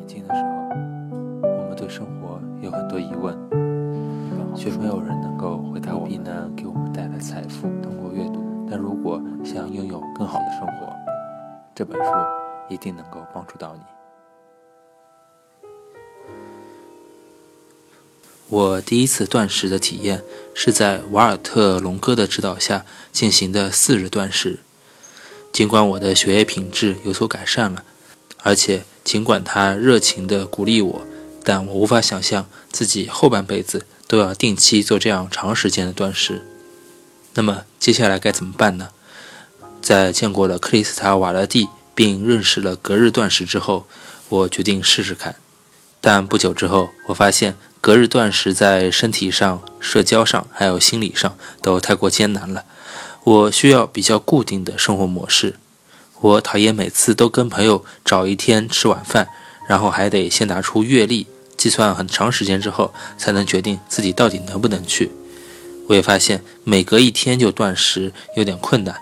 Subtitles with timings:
[0.00, 0.48] 年轻的时候，
[1.42, 3.36] 我们对生活有很多疑问，
[4.56, 7.68] 却没有人能够回答我们能给我们带来财富。
[7.82, 10.90] 通过阅读，但如果想拥有更好的生活，
[11.74, 12.10] 这本书
[12.70, 13.82] 一定能够帮助到你。
[18.48, 20.22] 我第一次断食的体验
[20.54, 24.60] 是在瓦尔特·龙哥的指导下进行的四日断食。
[25.52, 27.84] 尽管我的血液品质有所改善了，
[28.42, 31.02] 而且尽管他热情地鼓励我，
[31.44, 36.46] 但我无法想象自己后半辈子都要定期做这样长时间的断食。
[37.34, 38.88] 那么接下来该怎么办呢？
[39.80, 43.86] 在见过了克里斯塔·瓦拉蒂并认识了隔日断食之后，
[44.28, 45.36] 我决定试试看。
[46.00, 52.64] 但不久之后，我发现隔日断食在身体上、社交上还有心理上都太过艰难了。
[53.24, 55.56] 我需要比较固定的生活模式。
[56.20, 59.28] 我讨厌每次都跟朋友找一天吃晚饭，
[59.66, 65.10] 然后还得先拿出月历计算很长时间之后才能决定自己到底能不能去。
[65.88, 68.94] 我也发现每隔一天就断食有点困难。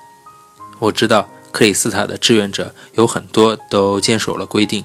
[0.78, 4.84] 我知道克里斯塔的志愿者有很多都坚守了规定，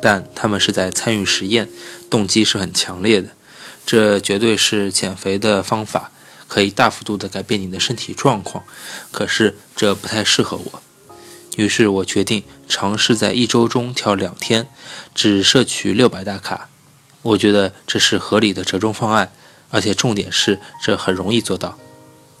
[0.00, 1.68] 但他们是在参与实验，
[2.08, 3.28] 动机是很强烈的。
[3.84, 6.10] 这绝对是减肥的方法。
[6.46, 8.62] 可以大幅度地改变你的身体状况，
[9.10, 10.82] 可是这不太适合我。
[11.56, 14.68] 于是我决定尝试在一周中挑两天，
[15.14, 16.68] 只摄取六百大卡。
[17.22, 19.32] 我觉得这是合理的折中方案，
[19.70, 21.78] 而且重点是这很容易做到。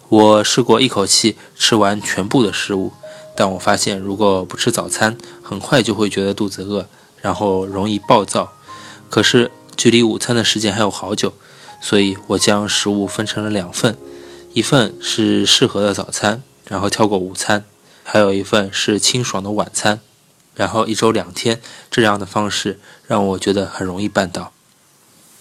[0.08, 2.92] 我试过一口气吃完全部的食物，
[3.34, 6.86] 但我发现如果不吃早餐，很快就会觉得肚子饿，
[7.20, 8.52] 然后容易暴躁。
[9.08, 11.32] 可是距离午餐的时间还有好久。
[11.80, 13.98] 所以我将食物分成了两份，
[14.54, 17.60] 一份是适合的早餐，然后跳过午餐；
[18.04, 19.98] 还有一份是清爽的晚餐。
[20.54, 21.60] 然后一周两天
[21.90, 24.52] 这样的方式让我觉得很容易办到。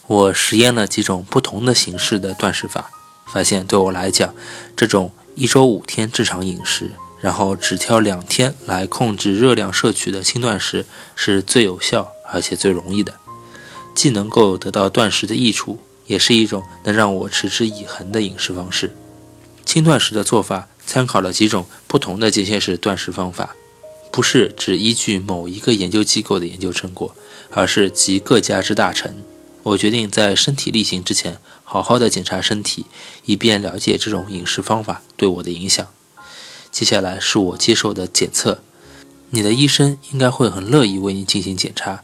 [0.08, 2.90] 我实验了几种不同的形式的断食法，
[3.28, 4.34] 发现对我来讲，
[4.76, 13.14] 这种一周五天正常饮食，然后只挑两天来控制热量摄取的轻断食是最有效而且最容易的，
[13.94, 15.80] 既能够得到断食的益处。
[16.06, 18.94] 也是一种能让我持之以恒的饮食方式。
[19.64, 23.56] 轻断食的做法参考了几种不同的间歇式断食方法，
[24.12, 27.16] 不是只依据某一个研究机构的研究成果，
[27.50, 29.24] 而是集各家之大成。
[29.64, 32.86] 我决定在身体力行之前，好好的检查身体，
[33.26, 35.88] 以便了解这种饮食方法对我的影响。
[36.72, 38.62] 接下来是我接受的检测，
[39.32, 42.04] 你的医生应该会很乐意为你进行检查，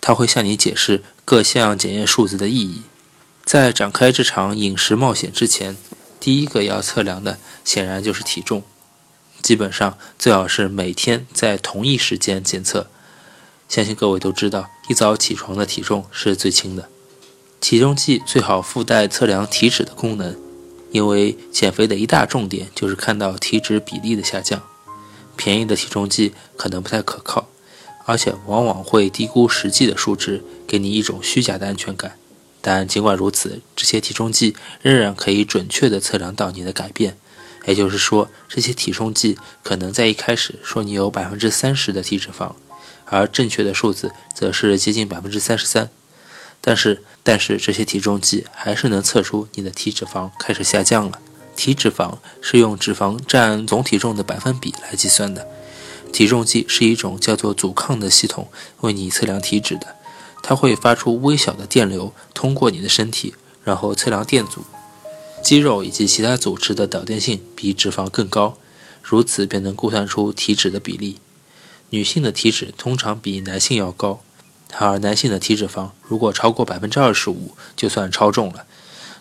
[0.00, 2.82] 他会向你解释各项检验数字的意义。
[3.44, 5.76] 在展开这场饮食冒险之前，
[6.20, 8.62] 第一个要测量的显然就是体重。
[9.42, 12.88] 基本上最好是每天在同一时间检测。
[13.68, 16.88] 相信各位都知道，一早起床的体重是最轻的。
[17.60, 20.36] 体重计最好附带测量体脂的功能，
[20.90, 24.62] 因为减肥的一大重点就是看到体脂比例的下降。
[25.36, 27.48] 便宜的体重计可能不太可靠，
[28.04, 32.18] 而且往往会低估实际的数值，给你一种虚假的安全感。
[32.60, 37.16] 但尽管如此，这些体重计仍然可以准确地测量到你的改变。
[37.66, 42.52] 也就是说，这些体重计可能在一开始说你有百分之三十的体脂肪，
[43.04, 45.90] 而正确的数字则是接近百分之三十三。
[46.62, 51.18] 但是，但是这些体重计还是能测出你的体脂肪开始下降了。
[51.56, 55.46] 体脂肪是用脂肪占总体重的百分比来计算的。
[56.12, 58.50] 体重计是一种叫做阻抗的系统，
[58.80, 59.96] 为你测量体脂的。
[60.42, 64.62] 它会发出微小的电流，通过你的身体，然后测量电阻。
[65.42, 68.56] 肌肉以及其他组织的导电性比脂肪更高，
[69.02, 71.18] 如此便能估算出体脂的比例。
[71.90, 74.22] 女性的体脂通常比男性要高，
[74.76, 78.66] 而男性的体脂肪如果超过百分之二十五，就算超重了；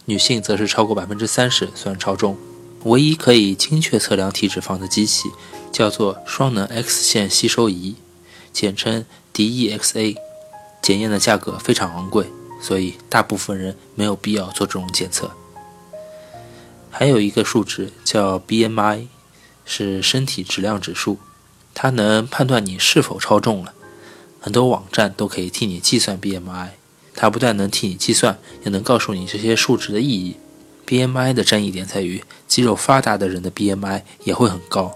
[0.05, 2.37] 女性则是超过百分之三十算超重。
[2.83, 5.29] 唯一可以精确测量体脂肪的机器
[5.71, 7.95] 叫做双能 X 线吸收仪，
[8.53, 10.28] 简称 DEXA。
[10.89, 12.25] 检验的价格非常昂贵，
[12.59, 15.29] 所以大部分人没有必要做这种检测。
[16.89, 19.05] 还有一个数值叫 BMI，
[19.65, 21.19] 是身体质量指数，
[21.75, 23.75] 它能判断你是否超重了。
[24.39, 26.69] 很多网站都可以替你计算 BMI，
[27.13, 30.37] 它不但能替你计算，也能告诉你这些数值的意义。
[30.87, 34.95] BMI 的争议点在于，肌肉发达的人的 BMI 也会很高，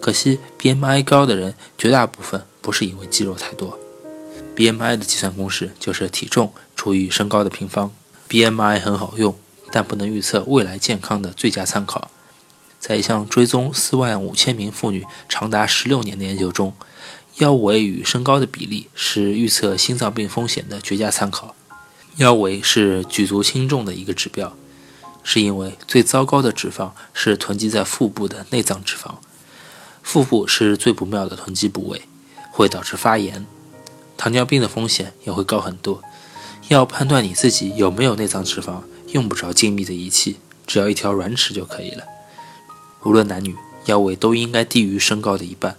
[0.00, 3.76] 可惜 BMI 高的人绝大部分不是因为肌肉太多。
[4.54, 7.90] BMI 的计算公式就是体重除以身高的平方。
[8.28, 9.36] BMI 很好用，
[9.70, 12.10] 但不能预测未来健康的最佳参考。
[12.78, 16.74] 在一项追踪四万五千名妇女长达十六年的研究中，
[17.36, 21.54] 腰围与身高的比例是预测心脏病风险的绝佳参考。
[22.16, 24.54] 腰围是举足轻重的一个指标，
[25.22, 29.14] 是因为最糟糕的脂肪是囤积在腹部的内脏脂肪，
[30.02, 32.02] 腹部是最不妙的囤积部位，
[32.50, 33.46] 会导致发炎，
[34.16, 36.02] 糖尿病的风险也会高很多。
[36.68, 40.36] 要判断你自己有没有内脏脂肪，用不着精密的仪器，
[40.66, 42.04] 只要一条软尺就可以了。
[43.02, 43.56] 无论男女，
[43.86, 45.76] 腰围都应该低于身高的一半。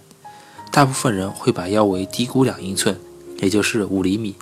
[0.70, 3.00] 大部分人会把腰围低估两英寸，
[3.38, 4.34] 也就是五厘米。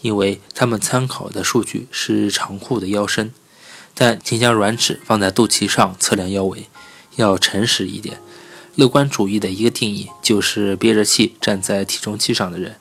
[0.00, 3.32] 因为他们参考的数据是长裤的腰身，
[3.94, 6.66] 但请将软尺放在肚脐上测量腰围，
[7.16, 8.18] 要诚实一点。
[8.74, 12.76] 乐观主义的一个定义就是憋着气站在体重计上的人，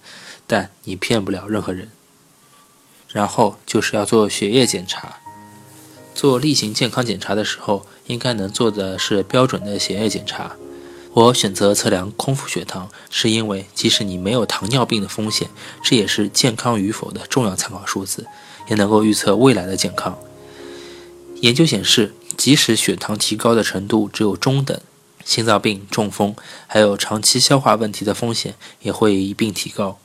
[0.47, 1.89] 但你骗不了任何人。
[3.09, 5.19] 然后就是要做血液检查，
[6.15, 10.55] 做例行健康检查的时候，应该能做的是标准的血液检查。
[11.13, 15.47] 我选择测量空腹血糖，是因为即使你没有糖尿病的风险，
[15.83, 18.25] 这也是健康与否的重要参考数字，
[18.67, 20.17] 也能够预测未来的健康。
[21.41, 24.81] 研究显示，即使血糖提高的程度只有中等，
[25.23, 26.35] 心脏病、中风
[26.65, 29.99] 还有长期消化问题的风险也会一并提高。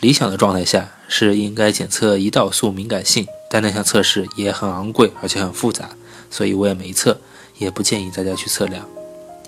[0.00, 5.90] 理想的状态下是应该检测胰岛素敏感性，但那项测试也很昂贵而且很复杂，
[6.30, 7.20] 所以我也没测，
[7.58, 8.86] 也不建议大家去测量。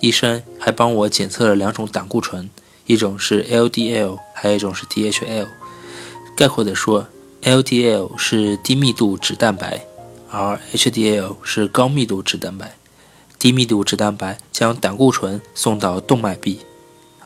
[0.01, 2.51] 医生还帮我检测了两种胆固醇，
[2.87, 5.47] 一种是 LDL，还有一种是 DHL。
[6.37, 7.07] 概括的说
[7.43, 9.85] ，LDL 是低密度脂蛋白，
[10.31, 12.75] 而 HDL 是高密度脂蛋白。
[13.39, 16.61] 低密度脂蛋白将胆固醇送到动脉壁，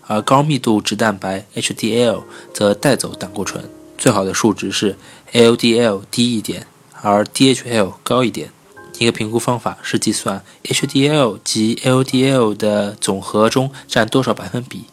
[0.07, 2.23] 而高密度脂蛋白 HDL
[2.53, 3.69] 则带走胆固醇。
[3.97, 4.97] 最好的数值是
[5.33, 6.67] LDL 低一点，
[7.01, 8.51] 而 DHL 高一点。
[8.99, 14.85] 一个评估方法是计算 HDL 及 LDL 的总和中占多少百分比，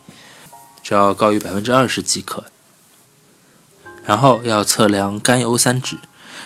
[0.81, 2.45] 只要高于百分之二十即可。
[4.03, 5.97] 然后要测量甘油三酯，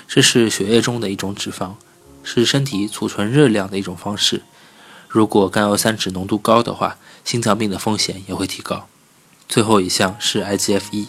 [0.08, 1.76] 这是血液中的一种脂肪，
[2.24, 4.42] 是身体储存热量的一种方式。
[5.16, 8.90] 如果甘油三酯浓度高的话，心脏病的风险也会提高。
[9.48, 11.06] 最后一项是 IGF-1，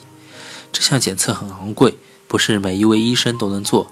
[0.71, 1.97] 这项检测很昂贵，
[2.29, 3.91] 不是每一位医生都能做。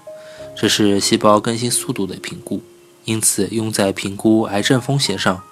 [0.55, 2.63] 这是细胞更新速度的评估，
[3.03, 5.43] 因此用在评估癌症风险上。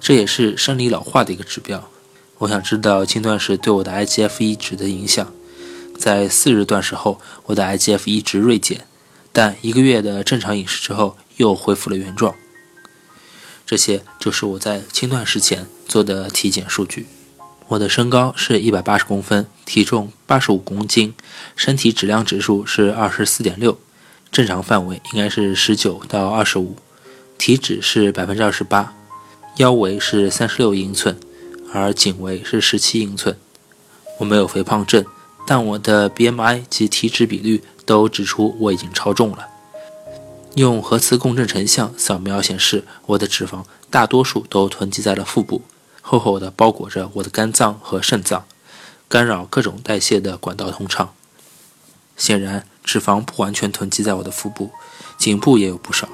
[0.00, 1.86] 这也是生理老化的一个指标。
[2.38, 5.30] 我想知道轻断食对我的 IGF-1 值的影响。
[5.98, 8.86] 在四日断食后，我的 IGF-1 值锐减，
[9.30, 12.34] 但一个月的正常饮食之后又恢复了原状。
[13.70, 17.06] 这些就是我在轻断食前做的体检数据。
[17.68, 21.14] 我的身高是一百八十公分，体重八十五公斤，
[21.54, 23.78] 身体质量指数是二十四点六。
[24.32, 26.74] 正常范围应该是十九到二十五，
[27.38, 28.92] 体脂是百分之二十八，
[29.58, 31.16] 腰围是三十六英寸，
[31.72, 33.36] 而颈围是十七英寸。
[34.18, 35.04] 我没有肥胖症，
[35.46, 39.46] 但我的 BMI 及体脂比率都指出我已经超重了。
[40.54, 45.62] 用核磁共振成像扫描显示，我的脂肪大多数都囤积在了腹部，
[46.00, 48.44] 厚厚的包裹着我的肝脏和肾脏，
[49.08, 51.14] 干扰各种代谢的管道通畅。
[52.16, 52.66] 显然。
[52.82, 54.70] 脂肪不完全囤积在我的腹部，
[55.16, 56.08] 颈部也有不少，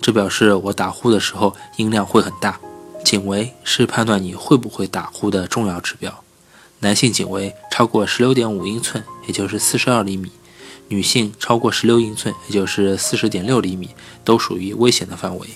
[0.00, 2.58] 这表示我打呼的时候音量会很大。
[3.04, 6.24] 颈围是判断你会不会打呼的重要指标。
[6.80, 10.30] 男性颈围超过十六点五英寸，也就是四十二厘米；
[10.90, 13.90] 女性超过十六英寸，也就是四十点六厘米，
[14.24, 15.46] 都属于危险的范围。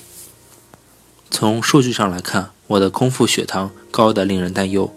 [1.29, 4.95] 从数据上来看，我的空腹血糖高得令人担忧。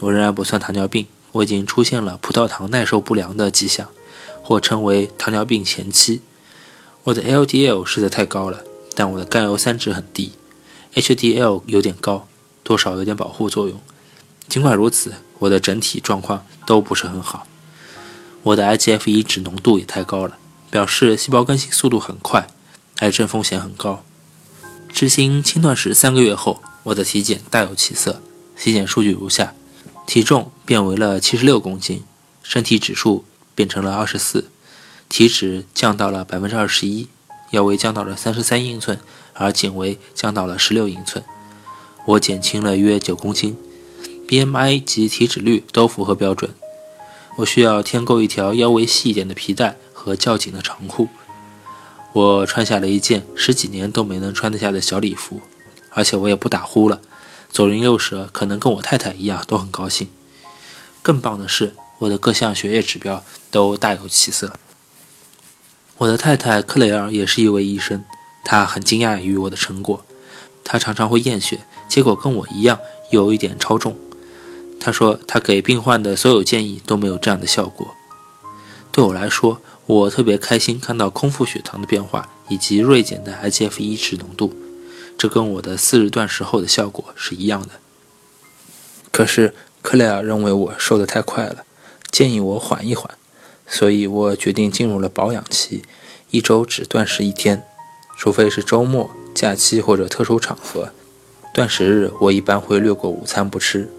[0.00, 3.88] 我仍然不算糖尿病，我已经出现了葡萄糖耐受不良的迹象。
[4.42, 6.20] 或称为糖尿病前期，
[7.04, 8.62] 我的 LDL 实在太高了，
[8.94, 10.32] 但我的甘油三酯很低
[10.92, 12.28] ，HDL 有点高，
[12.62, 13.80] 多少有点保护作用。
[14.46, 17.46] 尽管如此，我的整体状况都不是很好。
[18.44, 20.38] 我的 IGF-1 值浓度也太高了，
[20.70, 22.46] 表示细胞更新速度很快，
[23.00, 24.04] 癌症风险很高。
[24.88, 28.22] 执行轻断食三个月后，我的体检大有起色，
[28.56, 29.52] 体检数据如下：
[30.06, 32.04] 体重变为了七十六公斤，
[32.42, 33.24] 身体指数。
[33.56, 34.50] 变成了二十四，
[35.08, 37.06] 体脂降到了百分之二十一，
[37.52, 38.98] 腰围降到了三十三英寸，
[39.32, 41.24] 而颈围降到了十六英寸，
[42.04, 43.56] 我减轻了约九公斤
[44.26, 46.50] ，BMI 及体脂率都符合标准。
[47.36, 51.08] 我需要添购一条腰围细一点的皮带和较紧的长裤。
[52.12, 55.40] 我穿下了一件十几年都没能穿得下的小礼服，
[55.90, 57.00] 而且我也不打呼了，
[57.50, 60.08] 左邻右舍可能跟我太太一样都很高兴。
[61.02, 61.74] 更棒的是。
[61.98, 64.54] 我的各项血液指标都大有起色。
[65.98, 68.04] 我的太太克雷尔也是一位医生，
[68.44, 70.04] 她很惊讶于我的成果。
[70.64, 72.80] 她常常会验血，结果跟我一样
[73.12, 73.96] 有一点超重。
[74.84, 77.94] 他说他给病患的所有建议都没有这样的效果。
[78.92, 84.54] 对我来说，我特别开心看到空腹血糖的变化以及锐减的 IGF-1 值浓度，
[85.16, 87.70] 这跟我的四日断食后的效果是一样的。
[89.10, 91.64] 可是克莱尔认为我瘦得太快了，
[92.10, 93.10] 建议我缓一缓，
[93.66, 95.82] 所以我决定进入了保养期，
[96.28, 97.64] 一周只断食一天，
[98.18, 100.90] 除非是周末、假期或者特殊场合。
[101.54, 103.90] 断食日我一般会略过午餐不吃。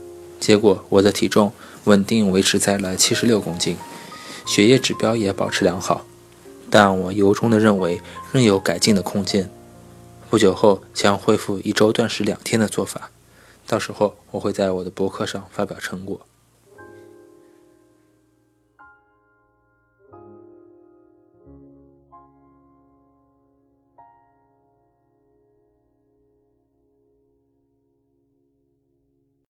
[0.46, 1.52] 结果我的体重
[1.86, 3.78] 稳定维持在了七十六公斤，
[4.46, 6.06] 血液指标也保持良好，
[6.70, 8.00] 但我由衷的认为
[8.32, 9.50] 仍有改进的空间。
[10.30, 13.10] 不久后将恢复一周断食两天的做法。
[13.66, 16.22] 到时候我会在我的博客上发表成果。